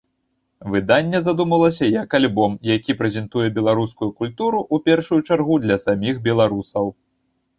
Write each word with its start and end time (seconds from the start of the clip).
Выданне 0.75 1.19
задумвалася 1.25 1.89
як 1.89 2.15
альбом, 2.19 2.55
які 2.71 2.95
прэзентуе 3.03 3.47
беларускую 3.59 4.09
культуру 4.23 4.59
ў 4.63 4.75
першую 4.87 5.19
чаргу 5.27 5.55
для 5.67 5.77
саміх 5.85 6.15
беларусаў. 6.29 6.85